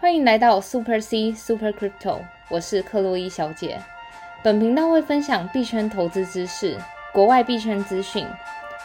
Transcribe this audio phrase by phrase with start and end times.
[0.00, 3.80] 欢迎来到 Super C Super Crypto，我是克洛伊小姐。
[4.44, 6.78] 本频道会分享币圈投资知识、
[7.12, 8.24] 国外币圈资讯，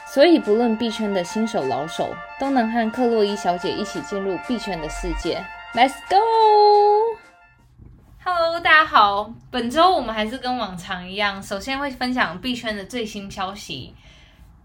[0.07, 5.46] 所以不论币圈的新手老手，都能和克洛伊小姐一起进入币圈的世界。
[5.76, 9.32] Let's go！Hello，大家好。
[9.52, 13.93] 本周我们还是跟往常一样，首先会分享币圈的最新消息。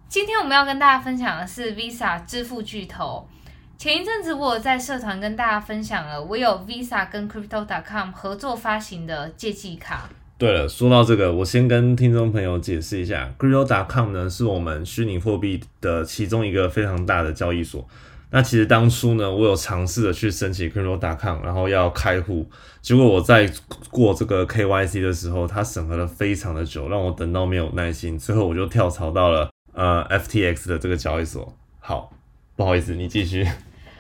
[0.08, 3.28] 今天我们要跟大家分享的是 Visa 支付巨头。
[3.78, 10.10] 前一阵子我在社团跟大家分享了，我有 Visa 跟 Crypto.com 合作发行的借记卡。
[10.36, 17.86] 对了，说到这个，我先跟听众朋友解释一下，Crypto.com 呢是我们虚拟货币的其中一个非常大的交易所。
[18.30, 22.50] 那其实当初呢，我有尝试的去申请 Crypto.com，然后要开户，
[22.82, 23.48] 结果我在
[23.92, 31.56] 过这个 KYC 的时候，它审核了非常的久，让我等到没有耐心，最后我就跳槽到了呃 FTX 的这个交易所。
[31.78, 32.12] 好，
[32.56, 33.46] 不好意思，你继续。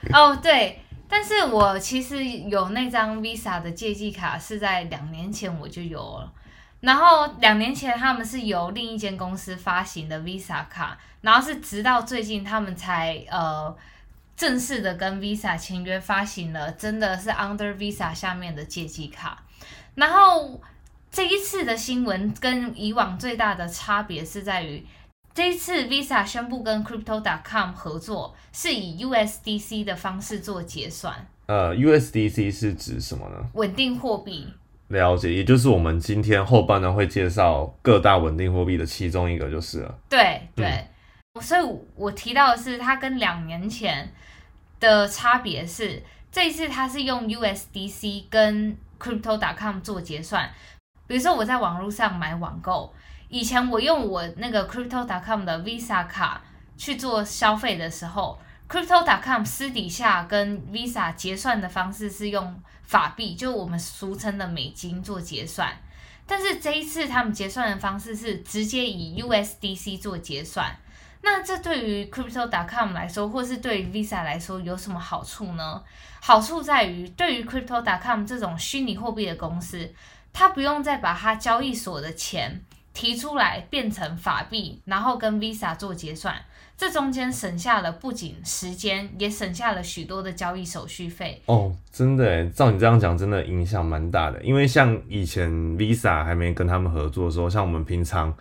[0.12, 6.32] 哦，对，但是我其实有那张 Visa 的借记卡，是在两年前我就有了。
[6.80, 13.76] 然后两年前他们是由另一间公司发行的 Visa 卡，然后是直到最近他们才呃
[14.36, 19.42] 正式的跟 Visa 签约发行了，真的是 Under Visa 下面的借记卡。
[19.94, 20.60] 然后
[21.10, 24.86] 这一次的新闻跟以往最大的差别是在于。
[25.38, 31.14] 这一次，Visa 宣布跟 Crypto.com 合作，是以 USDC 的方式做结算。
[31.46, 33.48] 呃，USDC 是指什么呢？
[33.54, 34.52] 稳定货币。
[34.88, 39.96] 了解，也就是我们今天后半段会介绍各大稳定货币的其中一个就是了。
[40.08, 40.84] 对对，
[41.40, 41.60] 所以
[41.94, 44.12] 我提到的是它跟两年前
[44.80, 50.50] 的差别是，这一次它是用 USDC 跟 Crypto.com 做结算。
[51.06, 52.92] 比如说我在网络上买网购。
[53.28, 56.40] 以前我用我那个 Crypto.com 的 Visa 卡
[56.76, 65.76] 去做消费的时候，Crypto.com 私底下跟 Visa 结算的方式是用法币，就我们俗称的美金做结算。
[66.26, 70.76] 但是这一次他们结算的方式是直接以 USDC 做结算。
[71.20, 75.82] 那这对于 Crypto.com 来说，或是对于 Visa 来说有什么好处呢？
[76.20, 79.92] 好处在于，对于 Crypto.com 这种虚拟货币的公司，
[80.32, 82.62] 它不用再把它交易所的钱。
[82.98, 86.34] 提出来变成法币，然后跟 Visa 做结算，
[86.76, 91.40] 这中间省下了不仅时间，也省下了许多的交易手续费。
[91.46, 94.42] 哦，真的，照你这样讲，真的影响蛮大的。
[94.42, 98.34] 因为像以前 Visa 还没跟他们合作的时候，像我们平常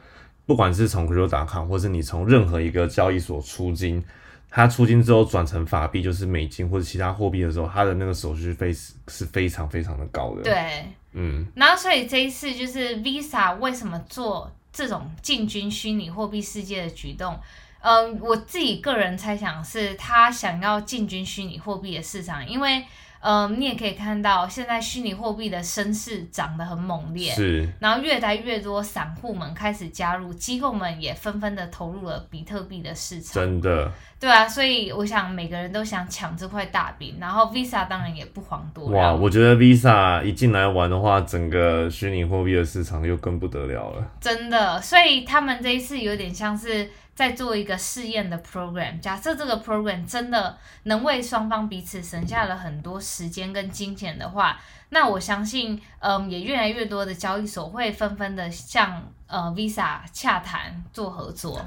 [0.47, 4.03] 不管是从 Crypto.com，或是你从任何一个交易所出金，
[4.50, 10.41] 它出金之后转成法币，就是美金或者其他货币的时候，它的那个手续费是是非常非常的高的。
[10.41, 10.84] 对。
[11.18, 17.40] 嗯，然后所以这一次就是 Visa 为什么做这种进军虚拟货币世界的举动？
[17.82, 22.86] 嗯，我自己个人猜想是他想要进军虚拟货币的市场，因为。
[23.30, 39.02] 嗯，你也可以看到，现在虚拟货币的声势涨得很猛烈，是，然后越来越多散户们开始加入，机构们也纷纷的投入了比特币的市场，真的，对啊，所以我想每个人都想抢这块大饼，然后 Visa 当然也不遑多让。
[39.02, 46.90] 哇，我觉得 Visa 一进来玩的话，整个虚拟货币的市场又更不得了了，真的，所以他们这一次有点像是。
[47.18, 54.56] 再做一个试验的 program，假设这个 program 真的能为双方彼此省下了很多时间跟金钱的话，
[54.90, 61.66] 那我相信，嗯，也越来越多的交易所会纷纷的向呃 Visa 洽谈做合作。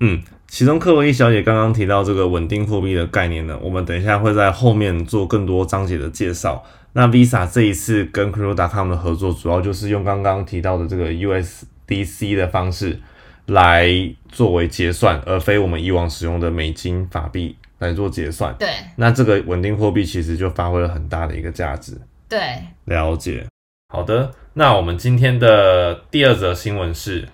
[0.00, 6.64] 嗯，其中克洛伊小姐刚刚提到这个稳定货币的概念呢，我们等一下会在后面做更多章节的介绍。
[6.94, 12.98] 那 Visa 这一次跟 Crypto.com 的合作，主要就是用刚刚提到的这个 USDC 的方式。
[13.46, 13.88] 来
[14.28, 18.54] 作为结算，而非我们以往使用的美金法币来做结算。
[18.58, 21.96] 对，那这个稳定货币其实就发挥了很大的一个价值。
[22.28, 22.40] 对，
[22.86, 23.46] 了解。
[23.88, 27.28] 好的，那我们今天的第二则新闻是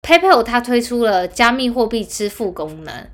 [0.00, 3.08] ，PayPal 它推出了加密货币支付功能，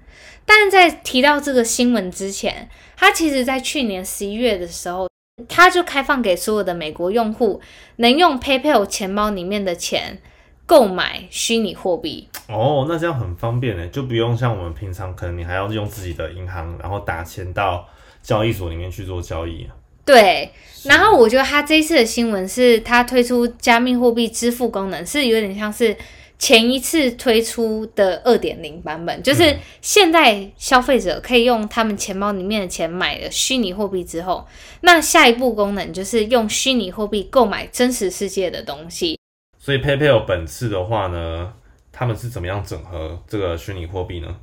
[0.47, 5.09] 但是在提到这个新闻之前，它其实在去年十一月的时候，
[5.49, 7.61] 它就开放给所有的美国用户
[7.97, 10.21] 能用 PayPal 钱包里面的钱。
[10.71, 17.85] 购买虚拟货币哦，那这样很方便呢，就不用像我们平常可能你还要用自己的银行，然后打钱到
[18.23, 19.67] 交易所里面去做交易。
[20.05, 20.49] 对，
[20.85, 25.97] 然后我觉得他这一次的新闻是他推出加密货币支付功能，是有点像是
[26.39, 34.47] 前一次推出的二点零版本，就是现在消费者可以用他们钱包里面的钱买了虚拟货币之后，
[34.83, 39.19] 那下一步功能就是用虚拟货币购买真实世界的东西。
[39.61, 41.53] 所以 PayPal 本次的话呢，
[41.93, 44.37] 他们是怎么样整合这个虚拟货币呢？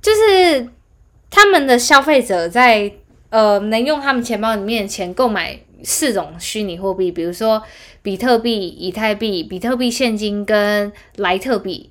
[0.00, 0.70] 就是
[1.28, 2.90] 他们的消费者在
[3.30, 7.60] 呃能用他们钱包里面的钱购买四种虚拟货币，比如说
[8.00, 11.90] 比特币、以太币、比特币现金跟莱特币。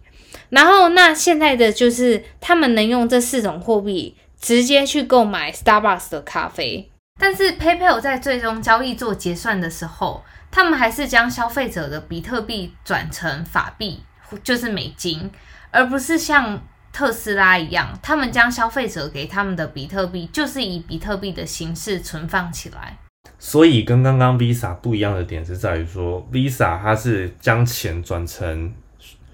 [0.50, 6.90] 然后那现在的就是他们能用这四种货币直接去购买 Starbucks 的咖啡。
[7.20, 14.04] 但是 PayPal 在最终交易做结算的时候，他们还是将消费者的比特币转成法币，
[14.44, 15.30] 就是美金，
[15.72, 16.62] 而不是像
[16.92, 22.98] 特斯拉一样，他们将消费者给他们的比特币，就是以比特币的形式存放起来。
[23.38, 28.74] 所以跟刚刚 Visa 不一样的点是在于说，Visa 它是将钱转成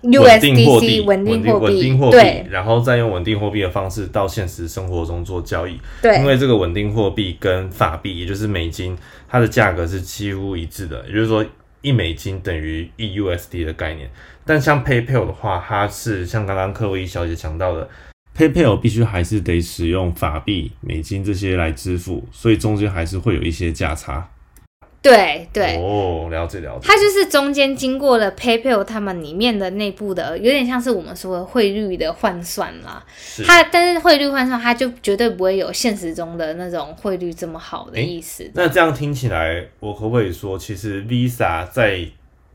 [0.04, 5.80] 稳定货币、稳定货币，稳定货币对，然后再用稳定货币的方式到现实生活中做交易。
[6.02, 8.98] 对，因为这个稳定货币跟法币，也就是美金，
[9.30, 11.46] 它的价格是几乎一致的，也就是说
[11.82, 14.10] 一美金等于一 USD 的概念。
[14.46, 17.88] 但像 PayPal 的话，它是像刚刚克洛伊小姐讲到的
[18.38, 24.30] ，PayPal 必须还是得使用法币、美金这些来支付，所以中间还是会有一些价差。
[25.04, 25.78] 对对。
[25.78, 26.88] 哦，了解了解。
[26.88, 33.06] 它就是中间经过了 PayPal 他们里面的内部的，有点像是我们说的汇率的换算啦。
[33.16, 38.50] 是它但是汇率换算，它就绝对不会有现实中的那种汇率这么好的意思。
[38.56, 42.08] 那这样听起来，我可不可以说，其实 Visa 在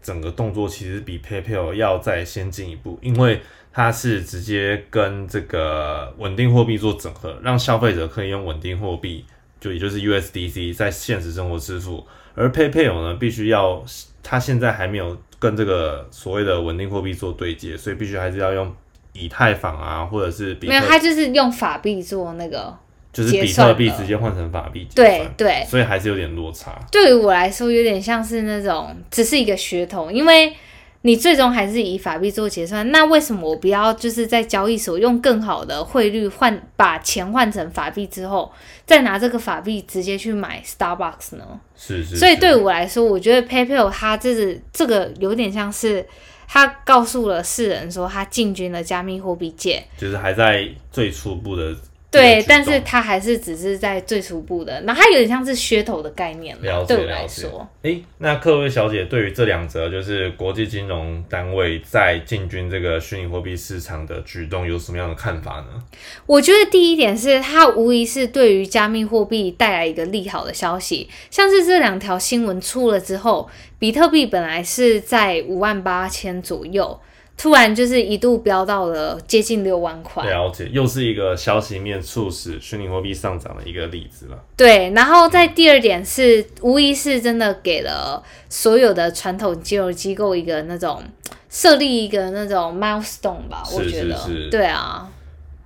[0.03, 3.41] 整个动作其实比 PayPal 要再先进一步，因为
[3.71, 9.27] 它是直接跟这个稳定货币做整合，让消费者可以用稳定货币，
[9.61, 13.85] 就也就是 USDC 在现实生活支付，而 PayPal 呢，必须要
[14.23, 18.75] 它现在还没有跟这个所谓的稳定货币做对接，所以必须还是要用
[19.13, 22.77] 以太坊啊，或者是比没有，特，它就是用法币做那个。
[23.11, 26.79] 就是比特币直接换成法币结对，对，所以还是有点落差。
[26.93, 30.55] 对于我来说，有点像是那种只是一个噱头，因为
[31.03, 32.91] 你最终还是以法币做结算。
[32.91, 38.53] 那为什么我不要就是在交易所用更好的汇率换把钱换成法币之后，
[38.85, 41.61] 再拿这个法币直接去买 Starbucks 呢？
[41.77, 46.05] 是是，是所以对我来说，我觉得 PayPal 它这是这个有点像是
[46.49, 51.77] 它告诉了世人说它进军了加密货币界，就是还在最初步的
[52.11, 57.69] 对，但是它还是只是在最初步的，那它有点像是噱头的概念了了，对我来说。。
[57.83, 65.83] 诶，那各位小姐对于这两则就是国际金融单位在进军这个虚拟货币市场的举动有什么样的看法呢？
[66.25, 76.99] 我觉得第一点是它无疑是对于加密货币带来一个利好的消息，像是这两条新闻出了之后，比特币本来是在五万八千左右，
[77.39, 80.29] 突然就是一度飙到了接近六万块。
[80.29, 84.45] 了解，又是一个消息面促使虚拟货币上涨的一个例子了。
[84.57, 91.01] 对，然后在第二点是，无疑是真的给了所有的传统金融机构一个那种
[91.49, 95.09] 设立一个那种 milestone 吧，我是觉得，是是对啊。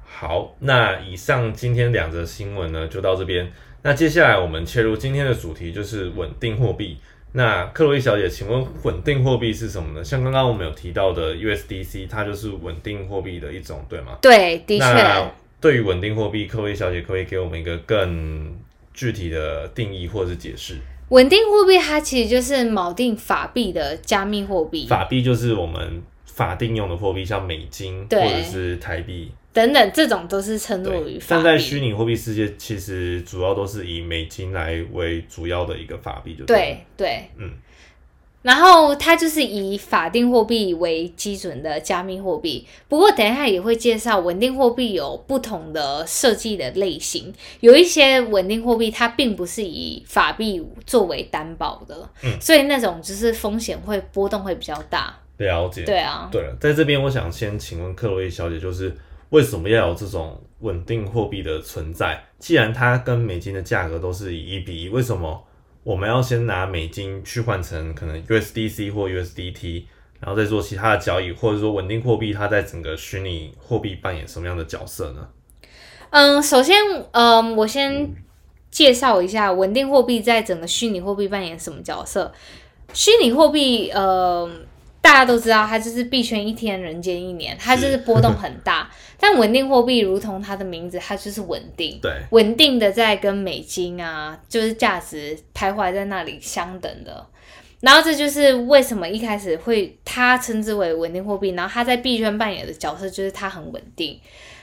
[0.05, 3.51] 好，那以上今天两则新闻呢，就到这边。
[3.85, 6.99] 那接下来我们切入今天的主题，就是稳定货币。
[7.35, 10.05] 那克洛伊小姐，请问稳定货币是什么呢？
[10.05, 14.19] 像刚刚我们有提到的 USDC，它就是稳定货币的一种，对吗？
[14.21, 18.55] 对，的确那，对于稳定货币，克洛伊小姐可以给我们一个更
[18.93, 20.77] 具体的定义或者是解释？
[21.09, 29.31] 稳定货币它其实就是锚定法币的加密货币法币就是我们法定用的货币，像美金或者是台币。
[29.53, 31.63] 等等，这种都是称作于对，法但在币。
[31.63, 37.51] 虚拟货币世界，其实主要都是以美金来为主要的一个法币，就了对对，嗯。
[38.43, 42.67] 然后它就是以法定货币为基准的加密货币。
[42.89, 55.17] 不过等一下也会介绍稳定货币有不同的设计的类型，有一些稳定货币它并不是以法币作为担保的，嗯所以那种就是风险会波动会比较大。
[55.37, 55.85] 了解。
[55.85, 58.93] 对啊，对了，在这边我想先请问克洛伊小姐，就是
[59.33, 62.23] 为什么要有这种稳定货币的存在？
[62.39, 65.43] 既然它跟美金的价格都是以一比一，为什么
[65.83, 69.85] 我们要先拿美金去换成可能 USDC 或 USDT，
[70.21, 75.27] 然后再做其他的交易，或者说稳定货币它在整个虚拟货币扮演什么样的角色呢？
[76.11, 76.77] 嗯，首先，
[77.13, 78.15] 嗯，我先
[78.71, 82.31] 介绍一下稳定货币在整个虚拟货币扮演什么角色。
[82.93, 84.47] 虚拟货币，呃，
[85.03, 88.89] 大家都知道，它就是币圈一天，人间一年，它就是波动很大。
[89.21, 97.27] 但稳定货币如同它的名字，它就是稳定，对，稳定的在跟美金啊，就是价值徘徊在那里相等的。
[97.81, 104.19] 然后这就是为什么一开始会它称之为稳定货币，然后它在币圈扮演的角色就是它很稳定。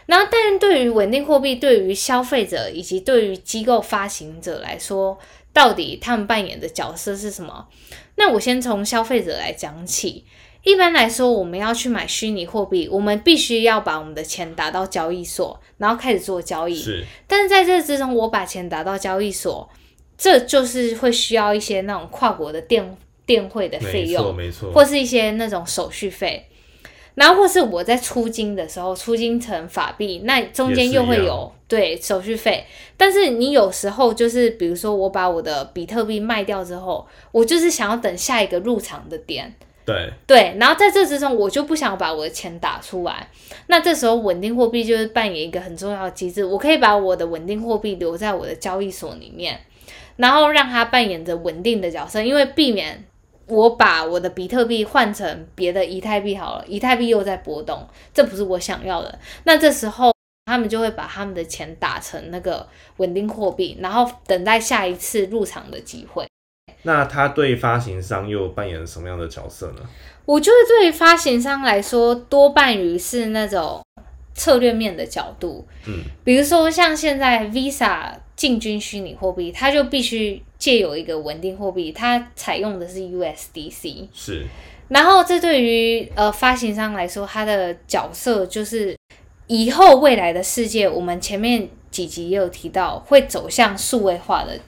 [0.05, 5.15] 然后，但是对于稳定货币，对于消费者以及对于机构发行者来说，
[5.53, 7.67] 到底他们扮演的角色是什么？
[8.15, 10.25] 那我先从消费者来讲起，
[10.63, 16.75] 一般来说，我们要去买虚拟货币，我们必须要把我们的钱打到交易所，然后开始做交易。
[16.75, 19.69] 是，但是在这之中，我把钱打到交易所，
[20.17, 26.45] 这就是会需要一些那种跨国的电电汇的费没错用，没错，或是一些那种手续费。
[27.15, 32.65] 然后或是我在出金的时候，出金成法币，那中间又会有对手续费。
[32.95, 39.53] 但是你有时候就是，比如说我把我的比特币卖掉之后，我就是想要等下一个入场的点，
[39.85, 43.27] 对，对，然后在这之中，我就不想把我的钱打出来。
[43.67, 49.59] 那这时候稳定货币就是扮演一个很重要的机制，我可以把我的稳定货币留在我的交易所里面，
[50.15, 53.03] 然后让它扮演着稳定的角色，因为避免
[53.49, 59.19] 我把我的比特币换成别的以太币好了，以太币又在波动，这不是我想要的。
[59.43, 60.13] 那这时候
[60.45, 66.25] 他们就会把他们的钱打成那个稳定货币，然后等待下一次入场的机会。
[66.83, 69.81] 那他对发行商又扮演什么样的角色呢？
[70.25, 73.81] 我觉得对于发行商来说，多半于是那种
[74.33, 75.67] 策略面的角度。
[75.87, 84.07] 嗯，比如说像现在 Visa 进军虚拟货币，它就必须借有一个稳定货币，它采用的是 USDC。
[84.13, 84.45] 是，
[84.89, 88.95] 然后这对于呃发行商来说，它的角色就是
[89.47, 94.59] 以后未来的世界，我们前面几集也有提到，会走向数位化的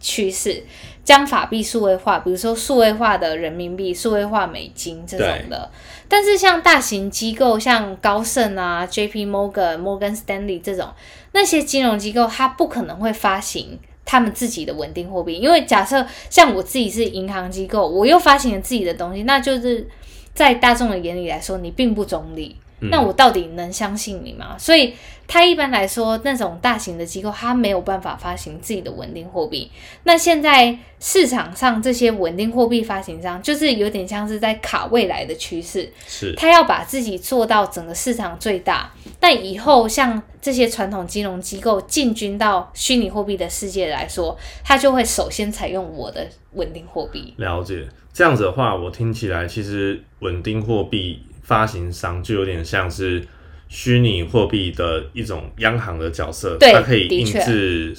[0.00, 0.62] 趋势，
[1.02, 5.70] 将法币数位化，比如说数位化的人民币、数位化美金这种的。
[6.06, 9.26] 但是像大型机构，像高盛啊、J.P.
[9.26, 10.88] Morgan、Morgan Stanley 这种
[11.32, 19.86] 那些金融机构，它不可能会发行他们自己的稳定货币，因为假设像我自己是银行机构，我又发行了自己的东西，那就是
[20.34, 22.56] 在大众的眼里来说，你并不中立。
[22.90, 24.56] 那我到底能相信你吗？
[24.58, 24.94] 所以，
[25.26, 29.70] 他一般来说，那种大型的机构，他没有办法发行自己的稳定货币。
[30.04, 38.92] 那现在市场上这些稳定货币发行商，就是有点像是在卡未来的趋势，是，他要把自己做到整个市场最大。
[39.18, 47.34] 但以后像这些传统金融机构进军到虚拟货币的世界来说，他就会首先采用我的稳定货币。
[47.38, 47.86] 了解。
[48.12, 53.24] 这样子的话，我听起来其实稳定货币发行商就有点像是
[53.68, 57.94] 虚拟货币的一种央行的角色，对它可以印制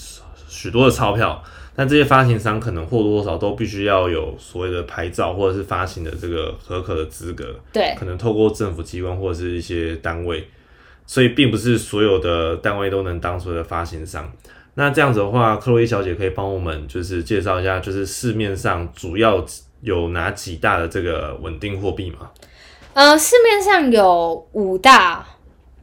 [0.50, 1.42] 许多的钞票。
[1.78, 10.48] 但这些发行商可能或多或少都必须要有所谓的牌照，或者是发行的这个合格的资格，对，可能透过政府机关或者是一些单位，
[11.06, 14.32] 所以并不是所有的单位都能当所谓的发行商。
[14.76, 19.46] 那这样子的话，克洛伊小姐可以帮我们就是介绍一下，就是市面上主要
[19.82, 22.32] 有哪几大的这个稳定货币吗？
[22.96, 25.28] 呃，市面上有五大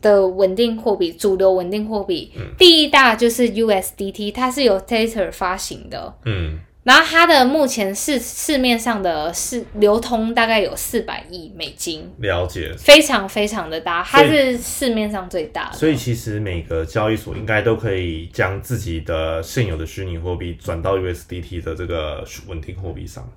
[0.01, 2.33] 的稳定货币，主流稳定货币。
[2.57, 12.73] 第一大就是 USDT，它是由 Tether 发行的，嗯，然后它的目前市市面上的市流通大概有四百亿美金，了解。
[12.79, 15.77] 非常非常的大，它是市面上最大的。
[15.77, 23.31] 所以其实每个交易所应该都可以将自己的现有的虚拟货币转到 USDT 的这个稳定货币上。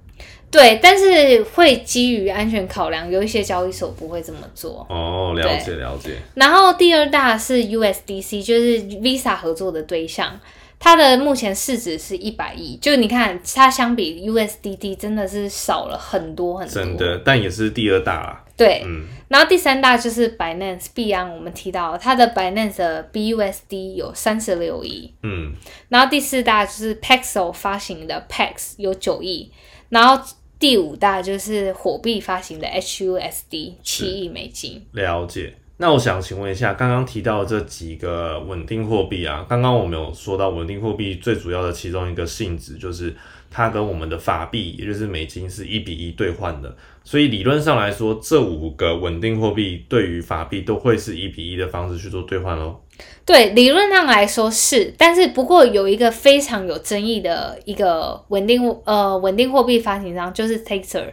[0.55, 4.85] 对，但是会基于安全考量，有一些交易所不会这么做。
[4.89, 6.15] 哦，了解了解。
[6.35, 10.39] 然后第二大是 USDC，就是 Visa 合作的对象，
[10.79, 16.74] 它的目前市值是一百亿，就你看它相比 USDT 真的是少了很多很多。
[16.74, 18.41] 真的，但也是第二大啊。
[18.57, 25.51] 对，嗯，然后第三大就是 Binance 币安，我们提到它的 Binance 的 BUSD 有三十六亿，嗯，
[25.89, 29.51] 然后第四大就是 Paxos 发行的 Pax 有九亿，
[29.89, 30.24] 然后
[30.59, 34.85] 第五大就是火币发行的 HUSD 七亿美金。
[34.91, 35.55] 了解。
[35.77, 43.13] 那我想请问一下，刚刚提到这几个稳定货币啊，刚刚我们有说到稳定货币最主要的其中一个性质就是
[43.51, 52.82] 它跟我们的法币，也就是美金是一比一兑换的，所以理论上来说，这五个稳定货币对于法币都会是一比一的方式去做兑换咯。
[53.25, 61.05] 对，理论上来说是，但是不过有一个非常有争议的一个稳定呃稳定货币发行商就是 Tether，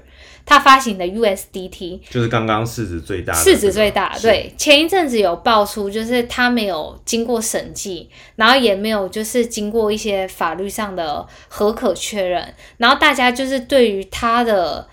[0.44, 4.16] 它发行的 USDT 就是刚刚市值最大的、市值最大。
[4.20, 14.86] 对，前一阵子有爆出，就是它没有经过审计，然后也没有就是经过一些法律上的合可确认，然后大家就是对于它的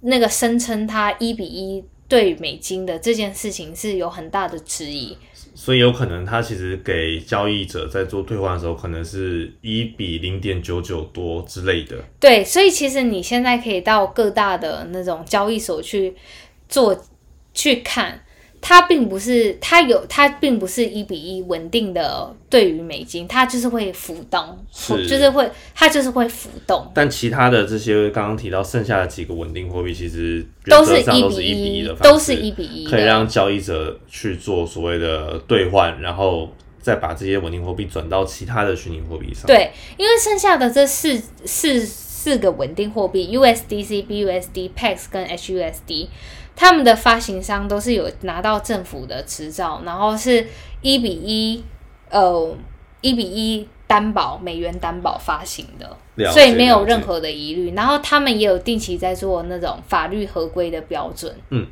[0.00, 5.16] 那个声称它一比一对美金的这件事情是有很大的质疑。
[5.54, 11.96] 所以有可能他其实给交易者在做退换的时候，可能是一比零点九九多之类的。
[12.18, 16.14] 对，所以其实你现在可以到各大的那种交易所去
[16.68, 17.04] 做
[17.52, 18.24] 去看，
[18.66, 25.06] 它并不是它有它并不是一比一稳定的对于美金，它就是会浮动，是。
[25.06, 36.48] 就是会它就是会浮动，但其他的这些刚刚提到剩下的几个稳定货币，其实都是一比一的，都是一比一，可以让交易者去做所谓的兑换，然后
[36.80, 46.08] 再把这些稳定货币转到其他的虚拟货币上。，对，因为剩下的这四四四个稳定货币 USDC、BUSD、PEX 跟 HUSD，
[46.56, 50.46] 他们的发行商都是有拿到政府的执照，然后是
[50.82, 51.64] 一比一，
[52.10, 52.56] 呃，
[53.00, 57.72] 一比一担保美元担保发行的，所以没有任何的疑虑。
[57.74, 61.34] 然后他们也有定期在做那种法律合规的标准。
[61.50, 61.66] 嗯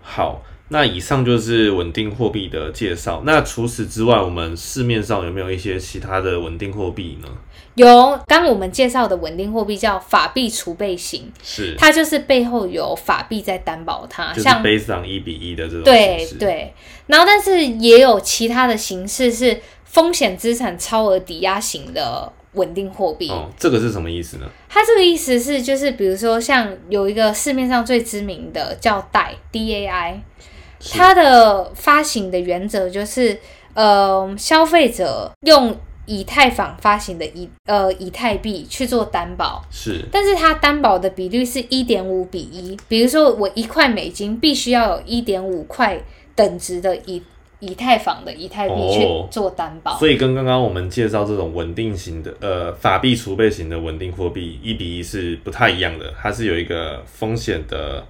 [0.00, 3.22] 好，那以上就是稳定货币的介绍。
[3.24, 7.28] 那除此之外，我们市面上有没有一些其他的稳定货币呢？
[7.74, 16.26] 有刚我们介绍的稳定货币叫法币储备型，是，它就是背后有法币在担保它，就是像 based on 一比一的这种对。
[16.38, 16.74] 对，
[17.06, 23.30] 然后但是也有其他的形式是风险资产超额抵押型的稳定货币。
[23.30, 24.46] 哦，这个是什么意思呢？
[24.68, 30.16] 它这个意思是，就是比如说像有一个市面上最知名的叫贷 DAI，
[30.90, 33.38] 它的发行的原则就是，
[33.74, 35.74] 呃，消费者用
[36.06, 40.04] 以太坊发行的以呃以太币去做担保，是。
[40.10, 46.02] 但是它担保的比率是一点五比一，比如说我一块美金必须要有一点五块
[46.34, 47.22] 等值的以
[47.60, 49.96] 以太坊的以太币去哦做担保。
[49.96, 58.04] 所以跟刚刚我们介绍这种稳定型的呃法币储备型的稳定货币一比一是不太一样的，它是有一个风险的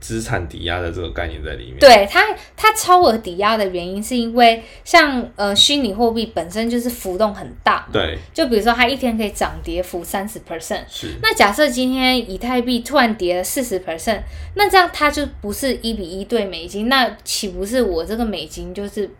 [0.00, 1.78] 资产抵押的这个概念在里面。
[1.78, 2.22] 对它，
[2.56, 11.14] 它超额抵押的原因是因为像呃虚拟货币本身就是浮动很大，对，就比如说它一天可以涨跌幅三十 percent，是。
[11.22, 14.20] 那假设今天以太币突然跌了四十 percent，
[14.54, 19.10] 那这样它就不是一比一对美金，那岂不是我这个美金就是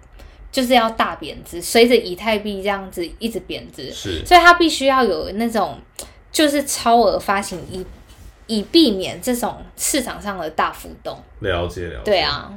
[0.53, 4.25] 就是要大贬值，随着以太币这样子一直贬值，是。
[4.25, 5.79] 所以它必须要有那种
[6.31, 7.85] 就是超额发行以
[8.47, 11.19] 以避免这种市场上的大浮动。
[11.41, 12.03] 了解了解。
[12.05, 12.21] 对。
[12.21, 12.53] 啊，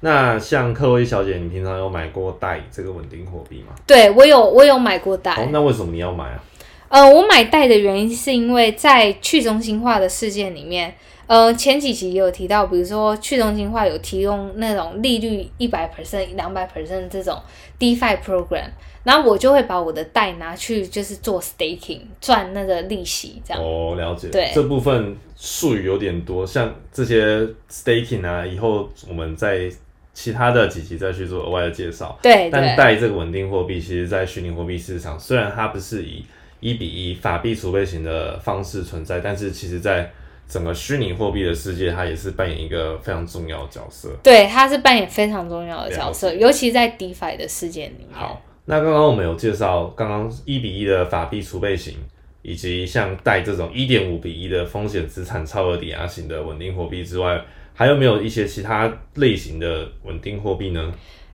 [0.00, 3.74] 那像克洛伊小姐，你平常有买过贷这个稳定货币吗？
[3.86, 5.32] 对我有我有买过贷。
[5.34, 6.44] 哦，那为什么你要买啊？
[6.88, 10.92] 呃，我买贷的原因是因为在去中心化的事件里面，
[11.30, 17.40] 呃，前几集也有提到，比如说去中心化有提供那种利率一百 percent、两百 percent 这种
[17.78, 18.64] DeFi program，
[19.04, 23.62] 然后我就会把我的贷拿去就是做 staking 赚那个利息，这样。
[23.62, 24.26] 哦，了解。
[24.30, 29.70] 对这部分术语有点多，像这些 staking 啊，以后我们在
[30.12, 32.18] 其他的几集再去做额外的介绍。
[32.20, 36.24] 但对但贷这个稳定货币，其实在虚拟货币市场，虽然它不是以
[36.58, 40.10] 一比一法币储备型的方式存在，但是其实在
[40.50, 44.10] 整个虚拟货币的世界，它也是扮演一个非常重要的角色。
[44.22, 48.08] 对，它是扮演非常重要的角色，尤其在 DeFi 的世界里面。
[48.10, 51.94] 好，那刚刚我们有介绍刚刚一比一的法币储备型，
[52.42, 57.40] 以及像贷这种一点五比一的风险资产超额抵押型的稳定货币之外，
[57.72, 60.92] 还有没有一些其他类型的稳定货币呢？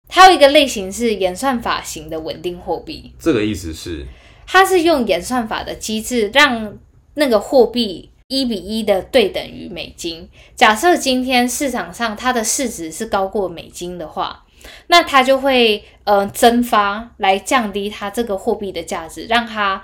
[0.09, 4.05] 还有一个类型是演算法型的稳定货币，这个意思是
[4.46, 6.79] 它是用演算法的机制让
[7.14, 10.28] 那个货币一比一的对等于美金。
[10.54, 14.44] 假设今天市场上它的市值是高过美金的话，
[14.88, 19.80] 那它就会呃蒸发来降低它这个货币的价值，让它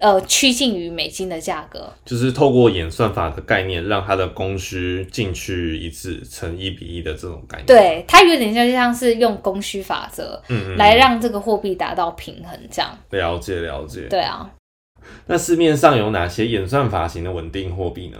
[0.00, 1.92] 呃趋近于美金的价格。
[2.04, 12.98] 就是透过演算法的概念，让它的供需进去一致成一比一的这种概念。，对，它有点像就像是用供需法则嗯嗯，来让这个货币达到平衡，这样。
[13.10, 14.08] 了解了解。
[14.08, 14.50] 对啊，
[15.26, 18.18] 那市面上有哪些演算法型的稳定货币呢？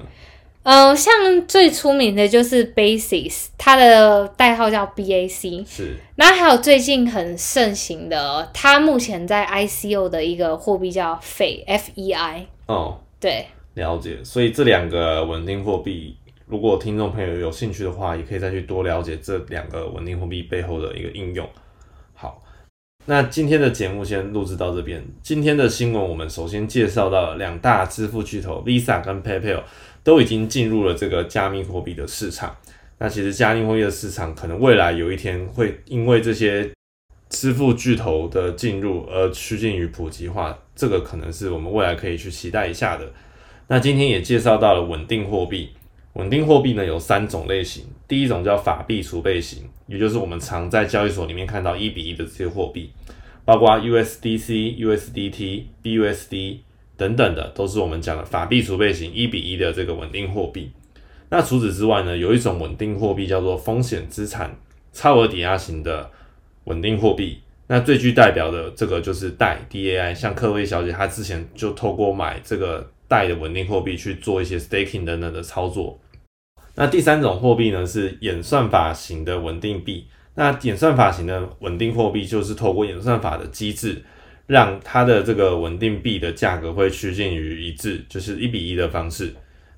[0.62, 5.62] 呃，像最出名的就是 Basis，它的代号叫 BAC。
[5.68, 12.46] 是那还有最近很盛行的，它目前在 ICO 的一个货币叫 FEI F E I。
[12.64, 14.24] 哦，对，了解。
[14.24, 16.16] 所以这两个稳定货币，
[16.46, 21.46] 如果听众朋友有兴趣的话，也可以再去多了解这两个稳定货币背后的一个应用。
[23.06, 25.04] 那今天的节目先录制到这边。
[25.22, 29.62] 今天的新闻，我们首先介绍到两大支付巨头 Visa 跟 PayPal
[30.02, 32.56] 都已经进入了这个加密货币的市场。
[32.96, 36.70] 那其实加密货币的市场，可能未来有一天会因为这些
[37.28, 43.12] 支付巨头的进入而趋近于普及化，这个可能是我们未来可以去期待一下的。
[43.68, 45.68] 那今天也介绍到了稳定货币，
[46.14, 52.90] 稳定货币呢有三种类型，第一种叫法币储备型，也就是我们常在交易所里面看到一比一的这些货币，
[53.44, 56.58] 包括 USDC、USDT、BUSD
[56.96, 60.70] 等等的，都是我们讲的法币储备型一比一的这个稳定货币。
[61.30, 64.56] 那除此之外呢，有一种稳定货币叫做风险资产
[64.92, 66.08] 超额抵押型的
[66.64, 67.40] 稳定货币。
[67.66, 75.98] 那最具代表的这个就是贷 DAI，像克薇小姐她之前就透过买这个贷的稳定货币去做一些 staking 等等的操作。
[76.76, 80.06] 那第三种货币呢是演算法型的稳定币。
[80.34, 84.02] 那演算法型的稳定货币就是透过演算法的机制，
[84.48, 89.32] 让它的这个稳定币的价格会趋近于一致，就是一比一的方式。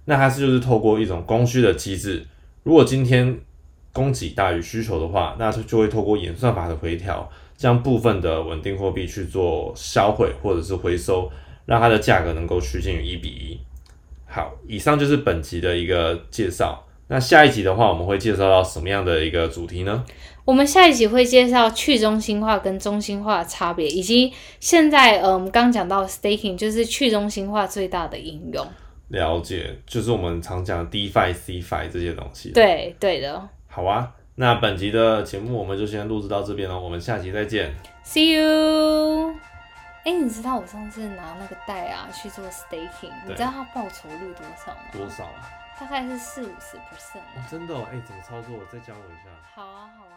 [0.07, 2.25] 那它是就是透过一种供需的机制，
[2.63, 3.39] 如果今天
[3.93, 11.31] 供给大于需求的话，那它就会透过演算法的回调，将部分的稳定货币去做销毁或者是回收，
[11.67, 13.61] 让它的价格能够趋近于一比一。
[14.25, 16.83] 好，以上就是本集的一个介绍。
[17.09, 20.05] 那下一集的话，我们会介绍到什么样的一个主题呢？
[20.45, 28.67] 我们下一集会介绍去中心化跟中心化的差别，以及现在呃，我们刚讲到 staking 就是去中心化最大的应用。
[29.09, 32.51] 了解，就是我们常讲 DeFi、CFi 这些东西。
[32.51, 33.49] 对，对的。
[33.69, 37.73] 好啊，那本集的节目我们就先录制到这边了，我们下集再见。
[38.05, 39.33] See you。
[40.05, 44.81] 哎，你知道我上次拿那个贷啊去做 staking，你知道它报酬率多少吗？
[44.93, 45.66] 多少啊？
[45.79, 47.21] 大概是四五十 percent。
[47.37, 48.59] 哦，真的哦，哎，怎么操作？
[48.73, 49.31] 再教我一下。
[49.55, 50.16] 好啊，好啊。